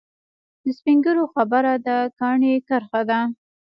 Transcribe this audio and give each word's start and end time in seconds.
د 0.63 0.65
سپین 0.77 0.97
ږیرو 1.03 1.25
خبره 1.33 1.73
د 1.87 1.89
کاڼي 2.19 2.53
کرښه 2.67 3.01
ده. 3.09 3.19